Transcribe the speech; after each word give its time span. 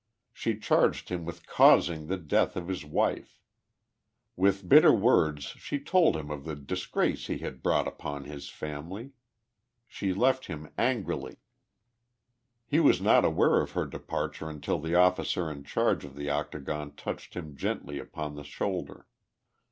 She 0.33 0.57
charged 0.57 1.09
him 1.09 1.25
with 1.25 1.45
causing 1.45 2.07
the 2.07 2.17
death 2.17 2.55
of 2.55 2.67
his 2.67 2.83
wife. 2.83 3.39
With 4.35 4.67
bitter 4.67 4.91
words 4.91 5.43
she 5.43 5.79
told 5.79 6.15
him 6.15 6.31
of 6.31 6.43
the 6.43 6.55
disgrace 6.55 7.27
he 7.27 7.37
had 7.37 7.61
brought 7.61 7.87
upon 7.87 8.23
his 8.23 8.49
family. 8.49 9.11
She 9.87 10.11
left 10.11 10.47
him 10.47 10.71
angrily. 10.75 11.37
29 12.71 12.71
THE 12.71 12.77
LIFE 12.77 12.79
OF 12.79 12.81
JESSE 12.81 12.81
HAKDIXG 12.81 12.81
POMEPOY. 12.81 12.81
lie 12.81 12.87
was 12.87 13.01
not 13.03 13.25
aware 13.29 13.61
of 13.61 13.71
her 13.73 13.85
departure 13.85 14.49
until 14.49 14.79
the 14.79 14.95
officer 14.95 15.51
in 15.51 15.63
charge 15.63 16.01
ft 16.03 16.05
of 16.05 16.15
the 16.15 16.29
octagon 16.31 16.95
touched 16.95 17.33
him 17.35 17.55
gently 17.55 17.99
upon 17.99 18.33
the 18.33 18.43
shoulder. 18.43 19.05